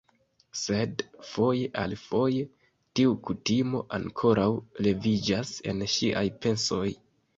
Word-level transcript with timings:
Sed, 0.59 1.01
foje 1.31 1.67
al 1.81 1.93
foje, 2.05 2.41
tiu 3.01 3.13
kutimo 3.27 3.83
ankoraŭ 3.99 4.49
leviĝas 4.87 5.53
en 5.73 5.89
ŝiaj 5.99 6.25
pensoj 6.47 6.87